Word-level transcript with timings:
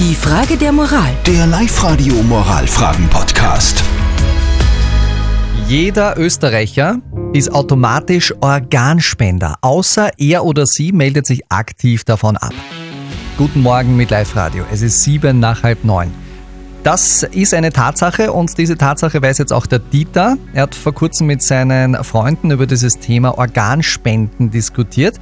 Die 0.00 0.14
Frage 0.14 0.56
der 0.56 0.70
Moral. 0.70 1.12
Der 1.26 1.44
Live-Radio 1.48 2.14
Moralfragen-Podcast. 2.22 3.82
Jeder 5.66 6.16
Österreicher 6.16 6.98
ist 7.32 7.52
automatisch 7.52 8.32
Organspender, 8.40 9.56
außer 9.60 10.10
er 10.16 10.44
oder 10.44 10.66
sie 10.66 10.92
meldet 10.92 11.26
sich 11.26 11.42
aktiv 11.48 12.04
davon 12.04 12.36
ab. 12.36 12.54
Guten 13.36 13.60
Morgen 13.60 13.96
mit 13.96 14.10
Live-Radio. 14.10 14.62
Es 14.70 14.82
ist 14.82 15.02
sieben 15.02 15.40
nach 15.40 15.64
halb 15.64 15.82
neun. 15.82 16.12
Das 16.82 17.22
ist 17.22 17.54
eine 17.54 17.72
Tatsache 17.72 18.32
und 18.32 18.56
diese 18.56 18.76
Tatsache 18.78 19.20
weiß 19.20 19.38
jetzt 19.38 19.52
auch 19.52 19.66
der 19.66 19.80
Dieter. 19.80 20.36
Er 20.54 20.62
hat 20.62 20.74
vor 20.74 20.94
kurzem 20.94 21.26
mit 21.26 21.42
seinen 21.42 22.02
Freunden 22.04 22.50
über 22.50 22.66
dieses 22.66 22.98
Thema 22.98 23.36
Organspenden 23.36 24.50
diskutiert. 24.50 25.18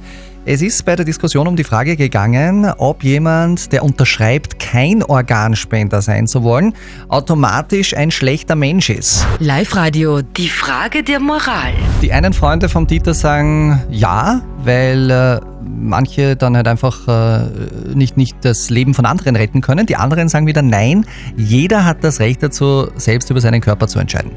Es 0.49 0.61
ist 0.61 0.85
bei 0.85 0.95
der 0.95 1.03
Diskussion 1.03 1.45
um 1.45 1.57
die 1.57 1.65
Frage 1.65 1.97
gegangen, 1.97 2.71
ob 2.77 3.03
jemand, 3.03 3.73
der 3.73 3.83
unterschreibt, 3.83 4.59
kein 4.59 5.03
Organspender 5.03 6.01
sein 6.01 6.25
zu 6.25 6.41
wollen, 6.41 6.73
automatisch 7.09 7.93
ein 7.97 8.11
schlechter 8.11 8.55
Mensch 8.55 8.89
ist. 8.89 9.27
Live-Radio. 9.39 10.21
Die 10.21 10.47
Frage 10.47 11.03
der 11.03 11.19
Moral. 11.19 11.73
Die 12.01 12.13
einen 12.13 12.31
Freunde 12.31 12.69
vom 12.69 12.87
Dieter 12.87 13.13
sagen 13.13 13.81
ja, 13.89 14.41
weil 14.63 15.11
äh, 15.11 15.41
manche 15.77 16.35
dann 16.35 16.55
halt 16.55 16.67
einfach 16.67 17.07
äh, 17.07 17.45
nicht, 17.93 18.17
nicht 18.17 18.37
das 18.41 18.69
Leben 18.69 18.93
von 18.93 19.05
anderen 19.05 19.35
retten 19.35 19.61
können. 19.61 19.85
Die 19.85 19.95
anderen 19.95 20.29
sagen 20.29 20.47
wieder 20.47 20.61
nein, 20.61 21.05
jeder 21.35 21.85
hat 21.85 22.03
das 22.03 22.19
Recht 22.19 22.43
dazu, 22.43 22.87
selbst 22.95 23.29
über 23.29 23.41
seinen 23.41 23.61
Körper 23.61 23.87
zu 23.87 23.99
entscheiden. 23.99 24.31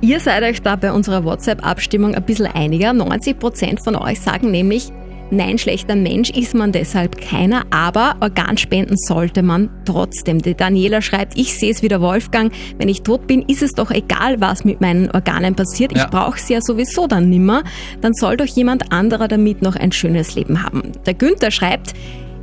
Ihr 0.00 0.20
seid 0.20 0.42
euch 0.42 0.60
da 0.60 0.76
bei 0.76 0.92
unserer 0.92 1.24
WhatsApp-Abstimmung 1.24 2.14
ein 2.14 2.22
bisschen 2.24 2.46
einiger. 2.46 2.90
90% 2.90 3.82
von 3.82 3.96
euch 3.96 4.20
sagen 4.20 4.50
nämlich, 4.50 4.92
Nein, 5.34 5.58
schlechter 5.58 5.96
Mensch 5.96 6.30
ist 6.30 6.54
man 6.54 6.70
deshalb 6.70 7.20
keiner, 7.20 7.64
aber 7.70 8.14
Organspenden 8.20 8.96
sollte 8.96 9.42
man 9.42 9.68
trotzdem. 9.84 10.40
Die 10.40 10.54
Daniela 10.54 11.02
schreibt, 11.02 11.36
ich 11.36 11.54
sehe 11.58 11.72
es 11.72 11.82
wie 11.82 11.88
der 11.88 12.00
Wolfgang, 12.00 12.52
wenn 12.78 12.88
ich 12.88 13.02
tot 13.02 13.26
bin, 13.26 13.42
ist 13.42 13.60
es 13.60 13.72
doch 13.72 13.90
egal, 13.90 14.40
was 14.40 14.64
mit 14.64 14.80
meinen 14.80 15.10
Organen 15.10 15.56
passiert. 15.56 15.90
Ich 15.90 15.98
Ja. 15.98 16.06
brauche 16.06 16.38
sie 16.38 16.52
ja 16.52 16.60
sowieso 16.60 17.08
dann 17.08 17.30
nimmer. 17.30 17.64
Dann 18.00 18.14
soll 18.14 18.36
doch 18.36 18.46
jemand 18.46 18.92
anderer 18.92 19.26
damit 19.26 19.60
noch 19.60 19.74
ein 19.74 19.90
schönes 19.90 20.36
Leben 20.36 20.62
haben. 20.62 20.92
Der 21.04 21.14
Günther 21.14 21.50
schreibt, 21.50 21.94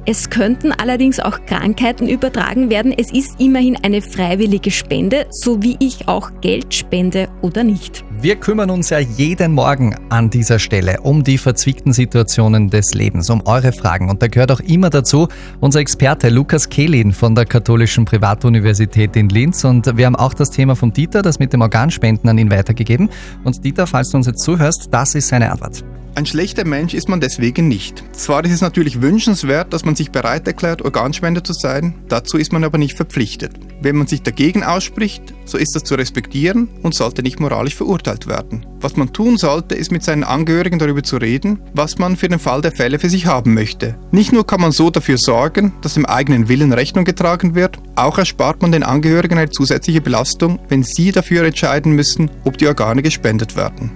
es 0.06 0.32
könnten 0.32 0.72
allerdings 0.72 1.20
auch 1.20 1.46
Krankheiten 1.46 2.08
übertragen 2.08 2.72
werden. 2.72 2.92
Es 2.92 3.12
ist 3.12 3.40
immerhin 3.40 3.78
eine 3.84 4.02
freiwillige 4.02 4.72
Spende, 4.72 5.28
so 5.30 5.62
wie 5.62 5.78
ich 5.80 6.08
auch 6.08 6.32
Geld 6.42 6.74
spende 6.74 7.30
oder 7.42 7.64
nicht. 7.64 8.04
Wir 8.20 8.36
kümmern 8.36 8.72
uns 8.72 8.90
ja 8.90 8.98
jeden 8.98 9.54
Morgen 9.54 9.96
an 10.10 10.32
dieser 10.32 10.58
Stelle 10.58 11.02
um 11.02 11.24
die 11.24 11.38
verzwickten 11.38 11.94
Situationen 11.94 12.70
des 12.70 12.96
Lebens, 12.96 13.30
um 13.30 13.42
eure 13.46 13.72
Fragen. 13.72 14.10
Und 14.10 14.24
da 14.24 14.28
gehört 14.28 14.52
auch 14.52 14.60
immer 14.62 14.90
dazu 14.90 15.28
unser 15.60 15.80
Experte 15.80 16.30
Lukas 16.30 16.70
Kehlin 16.70 17.14
von 17.14 17.36
der 17.36 17.46
Katholischen 17.46 18.06
Privatuniversität 18.06 19.16
in 19.16 19.30
Linz. 19.30 19.64
Und 19.64 19.98
wir 19.98 20.08
haben 20.08 20.16
auch 20.16 20.34
das 20.34 20.50
Thema 20.50 20.76
vom 20.76 20.94
Dieter, 20.94 21.22
das 21.22 21.38
mit 21.38 21.54
dem 21.54 21.62
Organspenden 21.62 22.28
an 22.28 22.40
ihn 22.40 22.50
weitergegeben. 22.50 23.10
Und 23.44 23.64
Dieter, 23.64 23.86
falls 23.86 24.10
du 24.10 24.18
uns 24.18 24.26
jetzt 24.26 24.42
zuhörst, 24.42 24.90
das 24.92 25.14
ist 25.14 25.28
seine 25.28 25.52
Antwort. 25.52 25.84
Ein 26.14 26.26
schlechter 26.26 26.66
Mensch 26.66 26.94
ist 26.94 27.08
man 27.08 27.22
deswegen 27.22 27.70
nicht. 27.70 28.04
Zwar 28.12 28.44
ist 28.44 28.52
es 28.52 28.60
natürlich 28.62 29.02
wünschenswert, 29.02 29.72
dass 29.72 29.86
man 29.86 29.96
sich 29.96 30.12
bereit 30.12 30.46
erklärt, 30.46 30.82
Organspender 30.82 31.42
zu 31.42 31.54
sein, 31.54 31.94
dazu 32.10 32.38
ist 32.38 32.52
man 32.52 32.66
aber 32.66 32.78
nicht 32.78 32.98
verpflichtet. 32.98 33.54
Wenn 33.82 33.96
man 33.96 34.08
sich 34.08 34.22
dagegen 34.22 34.62
ausspricht, 34.62 35.24
so 35.46 35.58
ist 35.58 35.74
das 35.74 35.86
zu 35.86 35.96
respektieren 35.96 36.68
und 36.84 36.94
sollte 36.94 37.24
nicht 37.24 37.40
moralisch 37.40 37.76
verurteilt 37.76 38.28
werden. 38.28 38.66
Was 38.82 38.98
man 38.98 39.14
tun 39.14 39.38
sollte, 39.38 39.76
ist 39.76 39.92
mit 39.92 40.04
seinen 40.04 40.26
Angehörigen 40.26 40.80
darüber 40.80 41.02
zu 41.02 41.16
reden, 41.16 41.60
was 41.74 41.98
man 41.98 42.18
für 42.18 42.28
den 42.28 42.40
Fall 42.40 42.62
der 42.62 42.74
Fälle 42.74 43.00
für 43.00 43.10
sich 43.10 43.26
haben 43.26 43.54
möchte. 43.54 43.96
Nicht 44.12 44.34
nur 44.34 44.46
kann 44.46 44.62
man 44.62 44.74
so 44.74 44.90
dafür 44.90 45.18
sorgen, 45.18 45.74
dass 45.82 45.94
dem 45.94 46.06
eigenen 46.06 46.50
Willen 46.50 46.74
Rechnung 46.74 47.06
getragen 47.06 47.56
wird, 47.56 47.80
auch 47.96 48.18
erspart 48.18 48.62
man 48.62 48.74
den 48.74 48.84
Angehörigen 48.84 49.38
eine 49.38 49.50
zusätzliche 49.50 50.02
Belastung, 50.02 50.60
wenn 50.68 50.84
sie 50.84 51.14
dafür 51.14 51.46
entscheiden 51.46 51.94
müssen, 51.94 52.30
ob 52.44 52.58
die 52.58 52.68
Organe 52.68 53.02
gespendet 53.02 53.56
werden. 53.56 53.92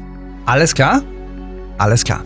Alles 0.45 0.73
klar? 0.73 1.03
Alles 1.77 2.03
klar. 2.03 2.21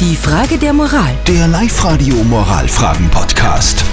Die 0.00 0.16
Frage 0.16 0.58
der 0.58 0.72
Moral. 0.72 1.14
Der 1.26 1.48
Live-Radio 1.48 2.14
Moralfragen-Podcast. 2.24 3.84